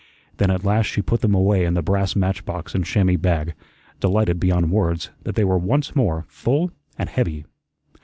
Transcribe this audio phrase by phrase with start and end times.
[0.37, 3.53] Then at last she put them away in the brass match box and chamois bag,
[3.99, 7.45] delighted beyond words that they were once more full and heavy.